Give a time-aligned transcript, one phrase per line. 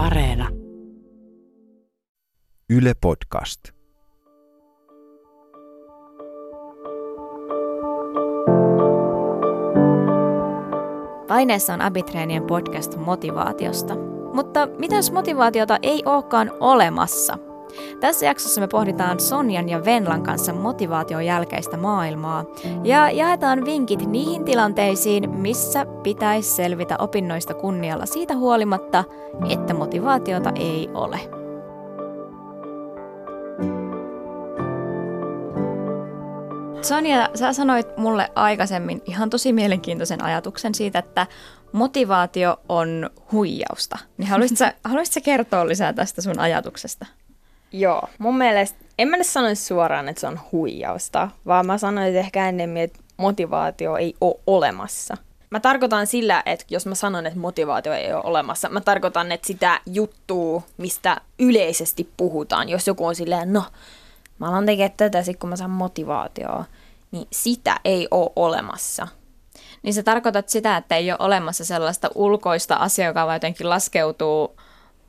[0.00, 0.48] Areena.
[2.70, 3.60] Yle Podcast.
[11.28, 13.94] Paineessa on Abitreenien podcast motivaatiosta.
[14.34, 17.49] Mutta mitä jos motivaatiota ei olekaan olemassa?
[18.00, 22.44] Tässä jaksossa me pohditaan Sonjan ja Venlan kanssa motivaation jälkeistä maailmaa
[22.84, 29.04] ja jaetaan vinkit niihin tilanteisiin, missä pitäisi selvitä opinnoista kunnialla siitä huolimatta,
[29.48, 31.20] että motivaatiota ei ole.
[36.82, 41.26] Sonja, sä sanoit mulle aikaisemmin ihan tosi mielenkiintoisen ajatuksen siitä, että
[41.72, 43.98] motivaatio on huijausta.
[44.18, 47.06] Niin haluaisitko, haluaisitko kertoa lisää tästä sun ajatuksesta?
[47.72, 52.16] Joo, mun mielestä, en mä nyt sanoisi suoraan, että se on huijausta, vaan mä sanoisin
[52.16, 55.16] ehkä ennemmin, että motivaatio ei ole olemassa.
[55.50, 59.46] Mä tarkoitan sillä, että jos mä sanon, että motivaatio ei ole olemassa, mä tarkoitan, että
[59.46, 63.64] sitä juttua, mistä yleisesti puhutaan, jos joku on silleen, no,
[64.38, 66.64] mä alan tekemään tätä sit, kun mä saan motivaatioa,
[67.10, 69.08] niin sitä ei ole olemassa.
[69.82, 74.56] Niin se tarkoitat sitä, että ei ole olemassa sellaista ulkoista asiaa, joka vaan jotenkin laskeutuu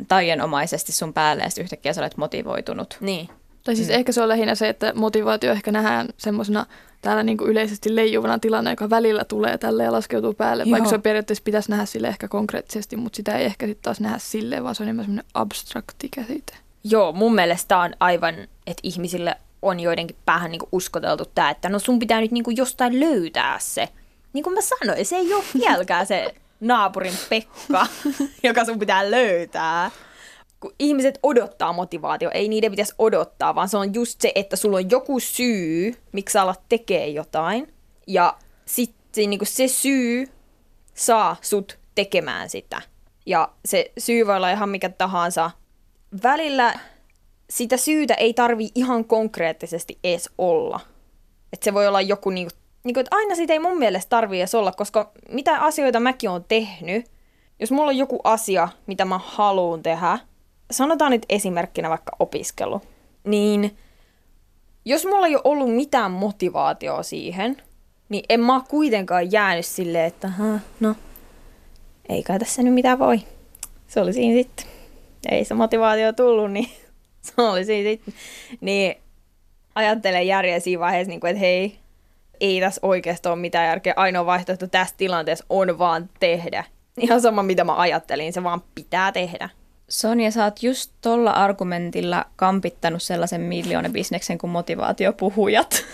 [0.07, 2.97] taianomaisesti sun päälle ja sitten yhtäkkiä sä olet motivoitunut.
[3.02, 3.30] Niin.
[3.63, 3.94] Tai siis mm.
[3.94, 6.66] ehkä se on lähinnä se, että motivaatio ehkä nähdään semmoisena
[7.02, 10.72] täällä niin kuin yleisesti leijuvana tilana, joka välillä tulee tälle ja laskeutuu päälle, Joo.
[10.72, 14.17] vaikka se periaatteessa pitäisi nähdä sille ehkä konkreettisesti, mutta sitä ei ehkä sitten taas nähdä
[14.17, 16.53] silleen, vaan se on enemmän semmoinen abstrakti käsite.
[16.83, 18.35] Joo, mun mielestä on aivan,
[18.67, 22.57] että ihmisille on joidenkin päähän niin uskoteltu tämä, että no sun pitää nyt niin kuin
[22.57, 23.89] jostain löytää se.
[24.33, 27.88] Niin kuin mä sanoin, se ei ole vieläkään se naapurin Pekka,
[28.44, 29.92] joka sun pitää löytää.
[30.59, 34.78] Kun ihmiset odottaa motivaatio, ei niiden pitäisi odottaa, vaan se on just se, että sulla
[34.78, 37.73] on joku syy, miksi sä alat tekee jotain.
[38.08, 40.28] Ja sitten niin se syy
[40.94, 42.81] saa sut tekemään sitä.
[43.25, 45.52] Ja se syy voi olla ihan mikä tahansa.
[46.23, 46.80] Välillä
[47.50, 50.80] sitä syytä ei tarvi ihan konkreettisesti edes olla.
[51.53, 54.40] Että se voi olla joku niinku niin kuin, että aina siitä ei mun mielestä tarvii
[54.40, 57.06] edes olla, koska mitä asioita mäkin on tehnyt,
[57.59, 60.19] jos mulla on joku asia, mitä mä haluan tehdä,
[60.72, 62.81] sanotaan nyt esimerkkinä vaikka opiskelu,
[63.24, 63.78] niin
[64.86, 67.58] jos mulla ei ole ollut mitään motivaatioa siihen,
[68.09, 70.31] niin en mä kuitenkaan jäänyt silleen, että
[70.80, 70.96] no,
[72.09, 73.22] ei kai tässä nyt mitään voi.
[73.88, 74.66] Se oli siinä sitten.
[75.30, 76.70] Ei se motivaatio tullut, niin
[77.22, 78.14] se oli siinä sitten.
[78.62, 78.96] Niin
[79.75, 81.80] ajattelen järjellä siinä vaiheessa, niin kuin, että hei,
[82.41, 83.94] ei tässä oikeasti ole mitään järkeä.
[83.96, 86.63] Ainoa vaihtoehto tässä tilanteessa on vaan tehdä.
[86.97, 89.50] Ihan sama, mitä mä ajattelin, se vaan pitää tehdä.
[89.90, 95.85] Sonja, sä oot just tolla argumentilla kampittanut sellaisen miljoonabisneksen kuin motivaatiopuhujat.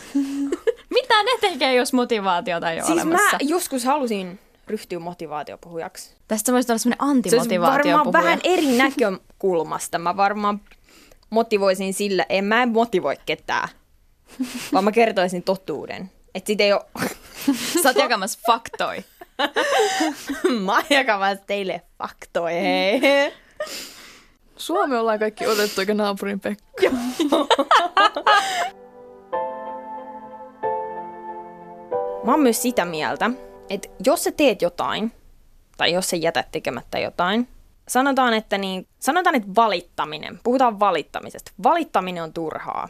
[0.97, 3.31] mitä ne tekee, jos motivaatiota ei ole siis olemassa?
[3.31, 6.15] mä joskus halusin ryhtyä motivaatiopuhujaksi.
[6.27, 7.83] Tästä voisi olla sellainen antimotivaatiopuhuja.
[7.83, 9.99] Se varmaan vähän eri näkökulmasta.
[9.99, 10.61] Mä varmaan
[11.29, 13.69] motivoisin sillä, en mä motivoi ketään,
[14.73, 16.11] vaan mä kertoisin totuuden.
[16.37, 16.81] Että sit ei ole...
[17.83, 18.97] Sä oot jakamassa faktoi.
[20.65, 23.01] Mä oon jakamassa teille faktoi, hei.
[24.57, 26.89] Suomi ollaan kaikki otettu, eikä naapurin Pekka.
[32.23, 33.29] Mä oon myös sitä mieltä,
[33.69, 35.11] että jos sä teet jotain,
[35.77, 37.47] tai jos sä jätät tekemättä jotain,
[37.87, 41.51] sanotaan, että, niin, sanotaan, että valittaminen, puhutaan valittamisesta.
[41.63, 42.89] Valittaminen on turhaa.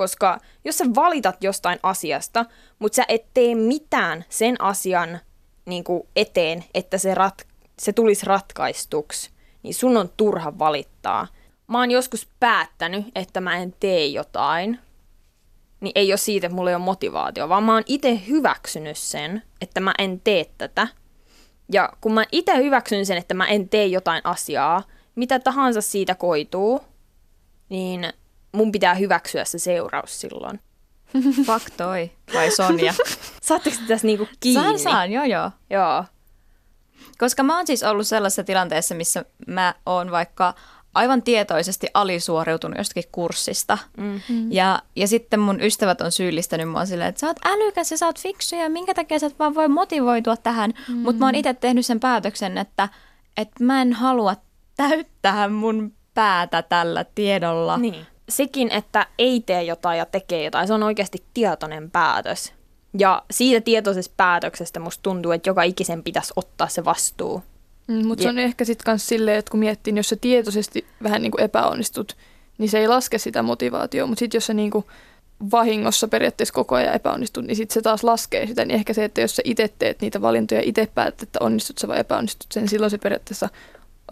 [0.00, 2.44] Koska jos sä valitat jostain asiasta,
[2.78, 5.20] mutta sä et tee mitään sen asian
[5.66, 7.46] niin kuin eteen, että se, rat,
[7.78, 9.30] se tulisi ratkaistuksi,
[9.62, 11.26] niin sun on turha valittaa.
[11.66, 14.78] Mä oon joskus päättänyt, että mä en tee jotain,
[15.80, 19.42] niin ei ole siitä, että mulla ei ole motivaatio, vaan mä oon itse hyväksynyt sen,
[19.60, 20.88] että mä en tee tätä.
[21.72, 24.82] Ja kun mä itse hyväksyn sen, että mä en tee jotain asiaa,
[25.14, 26.80] mitä tahansa siitä koituu,
[27.68, 28.12] niin
[28.52, 30.60] mun pitää hyväksyä se seuraus silloin.
[31.46, 32.94] Faktoi, vai Sonja?
[33.42, 34.62] Saatteko tässä niinku kiinni?
[34.62, 35.50] Saan, saan, joo joo.
[35.70, 36.04] Joo.
[37.18, 40.54] Koska mä oon siis ollut sellaisessa tilanteessa, missä mä oon vaikka
[40.94, 43.78] aivan tietoisesti alisuoriutunut jostakin kurssista.
[43.96, 44.52] Mm-hmm.
[44.52, 48.06] Ja, ja sitten mun ystävät on syyllistänyt mua silleen, että sä oot älykäs ja sä
[48.06, 50.70] oot fiksu ja minkä takia sä et vaan voi motivoitua tähän.
[50.70, 50.96] Mm-hmm.
[50.96, 52.88] Mutta mä oon itse tehnyt sen päätöksen, että,
[53.36, 54.36] että mä en halua
[54.76, 57.76] täyttää mun päätä tällä tiedolla.
[57.76, 62.52] Niin sekin, että ei tee jotain ja tekee jotain, se on oikeasti tietoinen päätös.
[62.98, 67.42] Ja siitä tietoisesta päätöksestä musta tuntuu, että joka ikisen pitäisi ottaa se vastuu.
[67.88, 70.86] Mm, mutta se on ehkä sitten myös silleen, että kun miettii, niin jos sä tietoisesti
[71.02, 72.16] vähän niin kuin epäonnistut,
[72.58, 74.06] niin se ei laske sitä motivaatiota.
[74.06, 74.84] Mutta sitten jos sä niin kuin
[75.50, 78.64] vahingossa periaatteessa koko ajan epäonnistut, niin sitten se taas laskee sitä.
[78.64, 81.88] Niin ehkä se, että jos sä itse teet niitä valintoja, itse päätät, että onnistut sä
[81.88, 83.48] vai epäonnistut sen, niin silloin se periaatteessa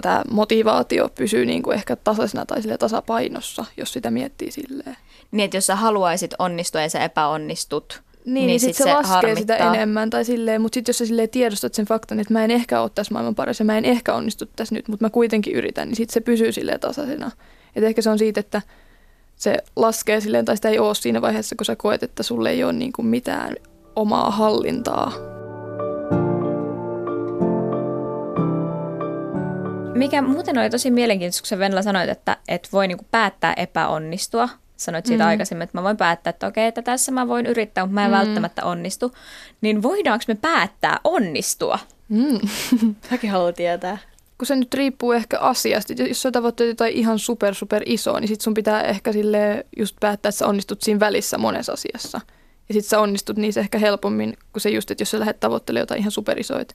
[0.03, 4.97] tämä motivaatio pysyy niin kuin ehkä tasaisena tai tasapainossa, jos sitä miettii silleen.
[5.31, 8.85] Niin, että jos sä haluaisit onnistua ja sä epäonnistut, niin, niin, niin sit, sit se,
[8.85, 9.41] se laskee harmittaa.
[9.41, 12.51] sitä enemmän tai silleen, mutta sitten jos sä silleen tiedostat sen faktan, että mä en
[12.51, 15.55] ehkä ole tässä maailman paras ja mä en ehkä onnistu tässä nyt, mutta mä kuitenkin
[15.55, 17.31] yritän, niin sitten se pysyy silleen tasaisena.
[17.77, 18.63] Et ehkä se on siitä, että
[19.37, 22.65] se laskee silleen, tai sitä ei ole siinä vaiheessa, kun sä koet, että sulle ei
[22.65, 23.57] ole niin kuin mitään
[23.97, 25.13] omaa hallintaa.
[29.99, 33.55] Mikä muuten oli tosi mielenkiintoista, kun sä Venla sanoit, että, että voi niin kuin päättää
[33.55, 34.49] epäonnistua.
[34.77, 35.29] Sanoit siitä mm.
[35.29, 38.11] aikaisemmin, että mä voin päättää, että okei, että tässä mä voin yrittää, mutta mä en
[38.11, 38.17] mm.
[38.17, 39.13] välttämättä onnistu.
[39.61, 41.79] Niin voidaanko me päättää onnistua?
[42.09, 42.39] Mm.
[43.11, 43.99] Säkin haluat tietää
[44.39, 45.93] kun se nyt riippuu ehkä asiasta.
[45.93, 49.97] Jos sä tavoitteet jotain ihan super super isoa, niin sit sun pitää ehkä sille just
[50.01, 52.21] päättää, että sä onnistut siinä välissä monessa asiassa.
[52.69, 55.83] Ja sit sä onnistut niissä ehkä helpommin kuin se just, että jos sä lähdet tavoittelemaan
[55.83, 56.75] jotain ihan superisoa, että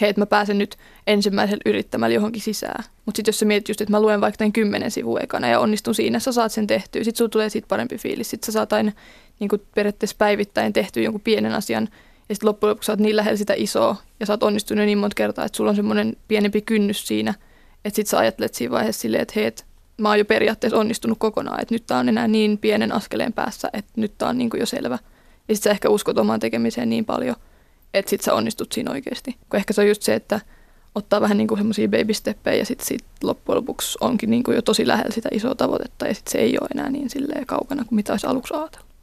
[0.00, 0.76] hei, että mä pääsen nyt
[1.06, 2.84] ensimmäisellä yrittämällä johonkin sisään.
[3.06, 5.60] Mutta sitten jos sä mietit just, että mä luen vaikka tämän kymmenen sivun ekana ja
[5.60, 7.04] onnistun siinä, sä saat sen tehtyä.
[7.04, 8.30] Sitten sulla tulee siitä parempi fiilis.
[8.30, 8.92] Sitten sä saat aina
[9.40, 11.88] niin periaatteessa päivittäin tehtyä jonkun pienen asian–
[12.28, 14.98] ja sitten loppujen lopuksi sä oot niin lähellä sitä isoa ja sä oot onnistunut niin
[14.98, 17.34] monta kertaa, että sulla on semmoinen pienempi kynnys siinä,
[17.84, 19.66] että sit sä ajattelet siinä vaiheessa silleen, että hei, et
[19.98, 23.70] mä oon jo periaatteessa onnistunut kokonaan, että nyt tää on enää niin pienen askeleen päässä,
[23.72, 24.98] että nyt tää on niin jo selvä.
[25.48, 27.36] Ja sit sä ehkä uskot omaan tekemiseen niin paljon,
[27.94, 29.36] että sit sä onnistut siinä oikeasti.
[29.50, 30.40] Kun ehkä se on just se, että
[30.94, 34.54] ottaa vähän niin kuin semmoisia baby steppejä ja sitten sit loppujen lopuksi onkin niin kuin
[34.54, 37.84] jo tosi lähellä sitä isoa tavoitetta ja sitten se ei ole enää niin silleen kaukana
[37.84, 38.94] kuin mitä olisi aluksi ajatellut.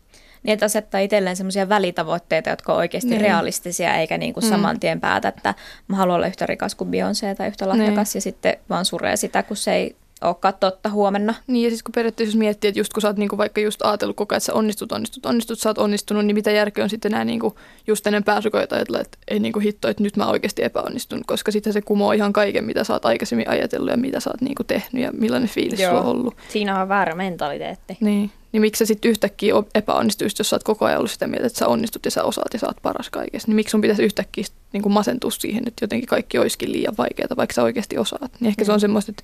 [0.43, 3.21] Niin, että asettaa itselleen semmoisia välitavoitteita, jotka on oikeasti niin.
[3.21, 4.49] realistisia, eikä niin kuin mm.
[4.49, 5.55] saman tien päätä, että
[5.87, 8.17] mä haluan olla yhtä rikas kuin Beyoncé tai yhtä lahjakas, niin.
[8.17, 11.33] ja sitten vaan suree sitä, kun se ei olekaan totta huomenna.
[11.47, 13.81] Niin ja siis kun periaatteessa jos miettii, että just kun sä oot niinku vaikka just
[13.81, 16.89] ajatellut koko ajan, että sä onnistut, onnistut, onnistut, sä oot onnistunut, niin mitä järkeä on
[16.89, 17.55] sitten nämä niinku
[17.87, 21.73] just ennen pääsykoita ajatella, että ei niinku hitto, että nyt mä oikeasti epäonnistun, koska sitten
[21.73, 25.03] se kumoo ihan kaiken, mitä sä oot aikaisemmin ajatellut ja mitä sä oot niinku tehnyt
[25.03, 25.89] ja millainen fiilis Joo.
[25.89, 26.35] sulla on ollut.
[26.49, 27.97] Siinä on väärä mentaliteetti.
[27.99, 28.31] Niin.
[28.51, 31.59] Niin miksi sä sitten yhtäkkiä epäonnistuisit, jos sä oot koko ajan ollut sitä mieltä, että
[31.59, 33.47] sä onnistut ja sä osaat ja sä oot paras kaikessa.
[33.47, 37.27] Niin miksi sun pitäisi yhtäkkiä niin kuin masentua siihen, että jotenkin kaikki olisikin liian vaikeaa,
[37.37, 38.31] vaikka sä oikeasti osaat.
[38.39, 38.65] Niin ehkä mm.
[38.65, 38.81] se on mm.
[38.81, 39.23] semmoista, että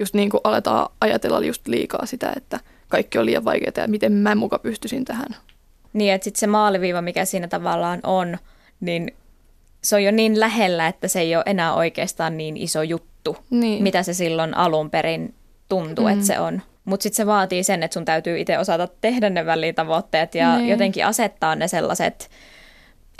[0.00, 4.12] just niin kuin aletaan ajatella just liikaa sitä, että kaikki on liian vaikeaa ja miten
[4.12, 5.36] mä muka pystyisin tähän.
[5.92, 8.38] Niin, että sitten se maaliviiva, mikä siinä tavallaan on,
[8.80, 9.14] niin
[9.82, 13.82] se on jo niin lähellä, että se ei ole enää oikeastaan niin iso juttu, niin.
[13.82, 15.34] mitä se silloin alun perin
[15.68, 16.12] tuntuu, mm.
[16.12, 16.62] että se on.
[16.84, 20.68] Mutta sitten se vaatii sen, että sun täytyy itse osata tehdä ne välitavoitteet ja niin.
[20.68, 22.30] jotenkin asettaa ne sellaiset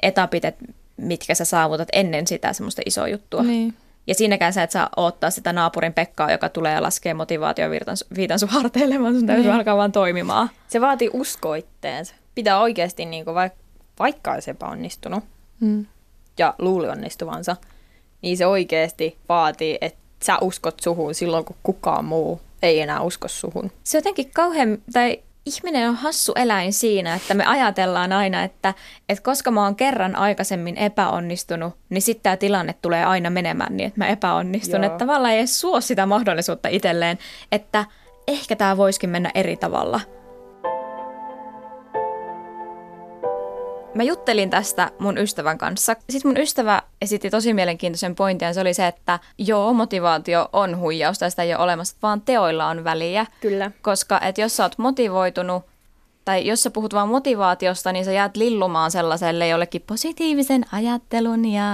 [0.03, 0.65] etapit, että
[0.97, 3.43] mitkä sä saavutat ennen sitä semmoista isoa juttua.
[3.43, 3.75] Niin.
[4.07, 8.49] Ja siinäkään sä et saa odottaa sitä naapurin Pekkaa, joka tulee ja laskee motivaatioviitan sun
[8.49, 9.55] harteille, vaan sun täytyy niin.
[9.55, 10.51] alkaa vaan toimimaan.
[10.69, 12.15] Se vaatii uskoa itteensä.
[12.35, 13.59] Pitää oikeasti, niin kuin vaikka,
[13.99, 15.25] vaikka olisi epäonnistunut
[15.61, 15.87] mm.
[16.39, 17.57] ja luuli onnistuvansa,
[18.23, 23.29] niin se oikeasti vaatii, että sä uskot suhun silloin, kun kukaan muu ei enää usko
[23.29, 23.71] suhun.
[23.85, 28.75] Se jotenkin kauhean, tai ihminen on hassu eläin siinä, että me ajatellaan aina, että,
[29.09, 33.87] että koska mä oon kerran aikaisemmin epäonnistunut, niin sitten tämä tilanne tulee aina menemään niin,
[33.87, 34.83] että mä epäonnistun.
[34.83, 34.87] Joo.
[34.87, 37.19] Että tavallaan ei edes suo sitä mahdollisuutta itselleen,
[37.53, 37.85] että
[38.29, 40.01] ehkä tämä voisikin mennä eri tavalla.
[43.95, 45.97] Mä juttelin tästä mun ystävän kanssa.
[46.11, 50.79] Sitten mun ystävä esitti tosi mielenkiintoisen pointin, ja se oli se, että joo, motivaatio on
[50.79, 53.27] huijausta, sitä ei ole olemassa, vaan teoilla on väliä.
[53.41, 53.71] Kyllä.
[53.83, 55.63] Koska et jos sä oot motivoitunut,
[56.25, 61.65] tai jos sä puhut vaan motivaatiosta, niin sä jäät lillumaan sellaiselle jollekin positiivisen ajattelun ja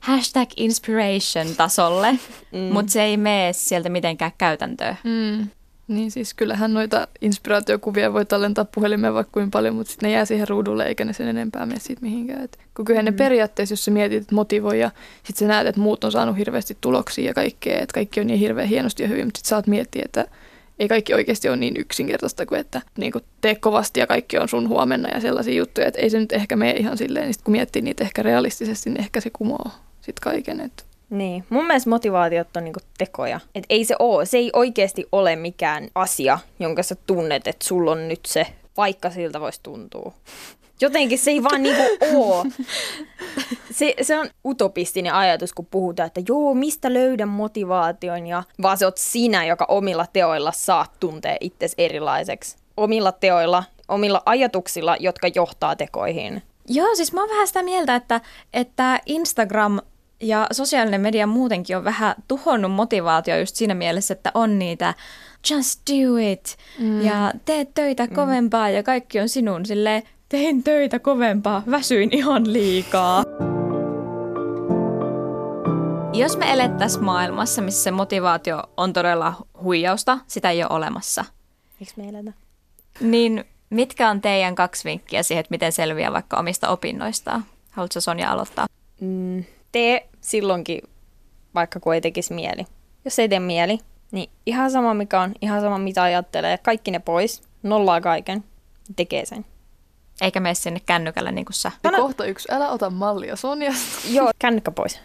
[0.00, 2.12] hashtag inspiration tasolle,
[2.52, 2.58] mm.
[2.58, 4.96] mutta se ei mene sieltä mitenkään käytäntöön.
[5.04, 5.48] Mm.
[5.88, 10.24] Niin siis kyllähän noita inspiraatiokuvia voi tallentaa puhelimeen vaikka kuin paljon, mutta sitten ne jää
[10.24, 12.44] siihen ruudulle eikä ne sen enempää mene siitä mihinkään.
[12.44, 13.10] Et kun kyllähän mm.
[13.10, 16.36] ne periaatteessa, jos sä mietit, että motivoi ja sitten sä näet, että muut on saanut
[16.36, 19.66] hirveästi tuloksia ja kaikkea, että kaikki on niin hirveän hienosti ja hyvin, mutta sitten saat
[19.66, 20.26] miettiä, että
[20.78, 24.48] ei kaikki oikeasti ole niin yksinkertaista kuin, että niin kuin tee kovasti ja kaikki on
[24.48, 27.42] sun huomenna ja sellaisia juttuja, että ei se nyt ehkä mene ihan silleen, niin sit
[27.42, 30.60] kun miettii niitä ehkä realistisesti, niin ehkä se kumoo sitten kaiken.
[30.60, 33.40] Että niin, mun mielestä motivaatiot on niinku tekoja.
[33.54, 37.92] Et ei se oo, se ei oikeasti ole mikään asia, jonka sä tunnet, että sulla
[37.92, 38.46] on nyt se,
[38.76, 40.12] vaikka siltä voisi tuntua.
[40.80, 41.82] Jotenkin se ei vaan niinku
[42.14, 42.44] oo.
[43.70, 48.84] Se, se on utopistinen ajatus, kun puhutaan, että joo, mistä löydän motivaation, ja vaan se
[48.84, 52.56] oot sinä, joka omilla teoilla saat tuntea itsesi erilaiseksi.
[52.76, 56.42] Omilla teoilla, omilla ajatuksilla, jotka johtaa tekoihin.
[56.68, 58.20] Joo, siis mä oon vähän sitä mieltä, että,
[58.54, 59.80] että Instagram
[60.20, 64.94] ja sosiaalinen media muutenkin on vähän tuhonnut motivaatio just siinä mielessä, että on niitä
[65.50, 67.00] just do it mm.
[67.00, 68.14] ja tee töitä mm.
[68.14, 73.24] kovempaa ja kaikki on sinun sille tein töitä kovempaa, väsyin ihan liikaa.
[76.12, 81.24] Jos me elettäisiin maailmassa, missä se motivaatio on todella huijausta, sitä ei ole olemassa,
[81.80, 82.34] Miksi me eletään?
[83.00, 87.44] niin mitkä on teidän kaksi vinkkiä siihen, että miten selviää vaikka omista opinnoistaan?
[87.70, 88.66] Haluatko Sonja aloittaa?
[89.00, 90.82] Mm, tee silloinkin,
[91.54, 92.64] vaikka kun ei tekisi mieli.
[93.04, 93.78] Jos ei tee mieli,
[94.12, 98.44] niin ihan sama mikä on, ihan sama mitä ajattelee, kaikki ne pois, nollaa kaiken,
[98.96, 99.44] tekee sen.
[100.20, 101.72] Eikä mene sinne kännykällä niin kuin sä.
[101.84, 104.08] Ja Sano- kohta yksi, älä ota mallia Sonjasta.
[104.16, 105.00] Joo, kännykkä pois.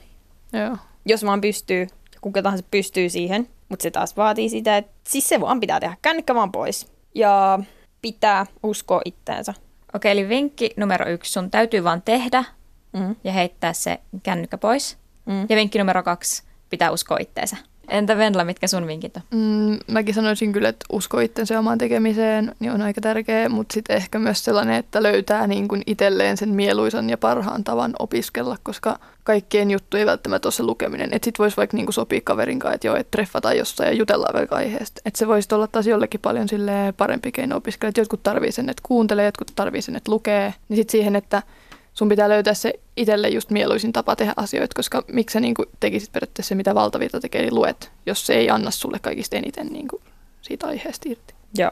[0.54, 0.78] Joo.
[1.06, 1.88] Jos vaan pystyy,
[2.22, 5.98] kuka tahansa pystyy siihen, mutta se taas vaatii sitä, että siis se vaan pitää tehdä,
[6.02, 6.92] kännykkä vaan pois.
[7.16, 7.60] Ja
[8.02, 9.54] pitää uskoa itteensä.
[9.96, 12.44] Okei, eli vinkki numero yksi, sun täytyy vaan tehdä
[12.94, 13.16] Mm.
[13.24, 14.98] ja heittää se kännykkä pois.
[15.26, 15.46] Mm.
[15.50, 17.58] Ja vinkki numero kaksi, pitää uskoa itteensä.
[17.92, 19.24] Entä Venla, mitkä sun vinkit on?
[19.32, 23.96] Mm, mäkin sanoisin kyllä, että usko itsensä omaan tekemiseen niin on aika tärkeä, mutta sitten
[23.96, 29.00] ehkä myös sellainen, että löytää niin kuin itselleen sen mieluisan ja parhaan tavan opiskella, koska
[29.24, 31.14] kaikkien juttu ei välttämättä ole se lukeminen.
[31.14, 33.94] Että sitten voisi vaikka niin kuin sopia kaverin kanssa, että joo, että treffataan jossain ja
[33.94, 35.02] jutellaan vaikka aiheesta.
[35.06, 36.48] Että se voisi olla taas jollekin paljon
[36.98, 37.90] parempi keino opiskella.
[37.90, 40.54] Että jotkut tarvii sen, että kuuntelee, jotkut tarvii sen, että lukee.
[40.70, 41.44] Niin sitten siihen, että
[42.02, 45.70] sun pitää löytää se itselle just mieluisin tapa tehdä asioita, koska miksi sä niin kuin
[45.80, 49.68] tekisit periaatteessa se, mitä valtavirta tekee, niin luet, jos se ei anna sulle kaikista eniten
[49.68, 50.02] niin kuin
[50.42, 51.34] siitä aiheesta irti.
[51.58, 51.72] Joo.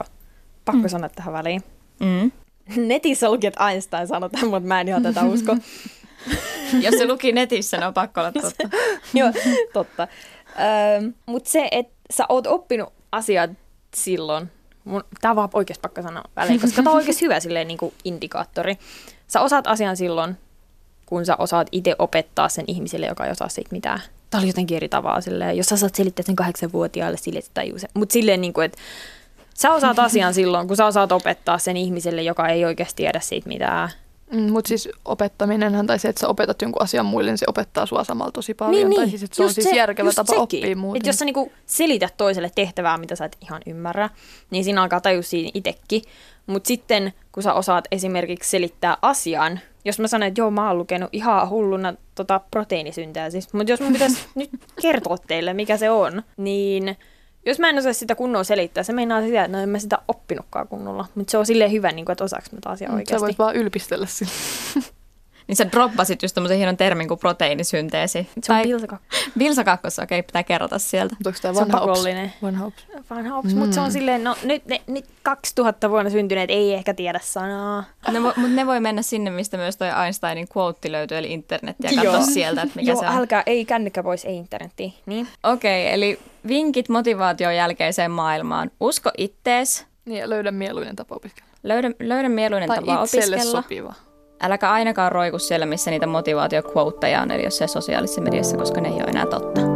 [0.66, 0.90] Pakko Mm.
[0.90, 1.64] sanoa tähän väliin.
[2.00, 2.32] Mm.
[2.88, 5.58] Netissä luki, että Einstein sanoi tämän, mutta mä en ihan tätä usko.
[6.84, 8.70] Jos se luki netissä, niin on pakko olla totta.
[9.14, 9.32] Joo,
[9.74, 10.08] totta.
[10.60, 13.52] Öö, Mutta se, että sä oot oppinut asiat
[13.96, 14.52] silloin,
[14.90, 17.78] mun, tää on vaan oikeasti pakko sanoa väliin, koska tää on oikeasti hyvä silleen niin
[17.78, 18.78] kuin indikaattori.
[19.28, 20.38] Sä osaat asian silloin,
[21.06, 24.02] kun sä osaat itse opettaa sen ihmiselle, joka ei osaa siitä mitään.
[24.30, 27.80] Tää oli jotenkin eri tavalla silleen, jos sä saat selittää sen kahdeksanvuotiaalle silleen, että tajuu
[27.80, 27.90] sen.
[27.94, 28.78] Mutta silleen, niin kuin, että
[29.54, 33.48] sä osaat asian silloin, kun sä osaat opettaa sen ihmiselle, joka ei oikeasti tiedä siitä
[33.48, 33.90] mitään.
[34.32, 37.86] Mm, Mutta siis opettaminenhan tai se, että sä opetat jonkun asian muille, niin se opettaa
[37.86, 38.96] sua samalla tosi paljon.
[38.96, 40.42] tai siis, että se on Niin, just siis järkevä just tapa sekin.
[40.60, 41.00] oppia muuten.
[41.02, 44.10] Et jos sä niinku selität toiselle tehtävää, mitä sä et ihan ymmärrä,
[44.52, 46.02] niin siinä alkaa tajua siinä itsekin.
[46.48, 50.78] Mutta sitten, kun sä osaat esimerkiksi selittää asian, jos mä sanon, että joo, mä oon
[50.78, 54.50] lukenut ihan hulluna tota proteiinisynteesis, mutta jos mun pitäisi nyt
[54.82, 56.98] kertoa teille, mikä se on, niin
[57.50, 59.98] jos mä en osaa sitä kunnolla selittää, se meinaa sitä, että no en mä sitä
[60.08, 61.06] oppinutkaan kunnolla.
[61.16, 63.22] Mutta se on silleen hyvä, niin kuin, että osaaks mä taas ihan Mm, Sä oikeasti.
[63.26, 64.32] voit vaan ylpistellä sillä.
[65.50, 68.30] Niin sä droppasit just tommosen hienon termin kuin proteiinisynteesi.
[68.44, 68.98] Se on pilsaka.
[69.38, 71.16] Bilsa kakkossa, okei, pitää kerrota sieltä.
[71.16, 71.88] Mutta onko tämä vanha ops?
[71.90, 72.34] pakollinen.
[72.42, 72.84] Vanha ops.
[73.10, 73.60] Vanha ops, mm.
[73.60, 77.84] mutta se on silleen, no nyt, ne, nyt 2000 vuonna syntyneet ei ehkä tiedä sanaa.
[78.12, 81.76] Ne vo, mutta ne voi mennä sinne, mistä myös toi Einsteinin quote löytyy, eli internet,
[81.84, 82.04] ja Joo.
[82.04, 83.16] katsoa sieltä, että mikä Joo, se on.
[83.16, 84.94] älkää, ei kännykkä pois, ei internettiin.
[85.06, 85.28] Niin.
[85.44, 88.72] Okei, eli vinkit motivaation jälkeiseen maailmaan.
[88.80, 91.50] Usko ittees, Niin, ja löydä mieluinen tapa opiskella.
[91.64, 93.62] löydä, löydä mieluinen Tai tapa itselle opiskella.
[93.62, 93.94] sopiva.
[94.42, 98.96] Äläkä ainakaan roiku siellä, missä niitä motivaatioquoteja on, eli jossain sosiaalisessa mediassa, koska ne ei
[98.96, 99.69] ole enää totta.